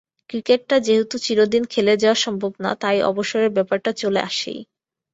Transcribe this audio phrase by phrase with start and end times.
[0.29, 4.59] ক্রিকেটটা যেহেতু চিরদিন খেলে যাওয়া সম্ভব নয়, তাই অবসরের ব্যাপারটা চলে আসেই।